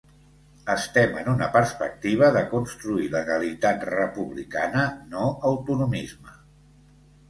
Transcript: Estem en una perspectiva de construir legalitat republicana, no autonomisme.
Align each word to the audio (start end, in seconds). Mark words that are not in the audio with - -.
Estem 0.75 1.13
en 1.23 1.29
una 1.33 1.49
perspectiva 1.57 2.31
de 2.39 2.43
construir 2.55 3.13
legalitat 3.19 3.89
republicana, 3.93 4.91
no 5.17 5.31
autonomisme. 5.55 6.41